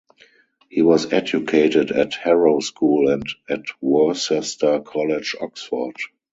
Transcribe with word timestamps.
He 0.67 0.81
was 0.81 1.13
educated 1.13 1.91
at 1.91 2.15
Harrow 2.15 2.59
School 2.61 3.09
and 3.11 3.21
at 3.47 3.65
Worcester 3.83 4.79
College, 4.79 5.35
Oxford. 5.39 5.95